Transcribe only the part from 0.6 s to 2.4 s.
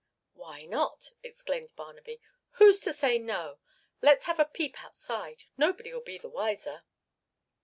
not?" exclaimed Barnaby.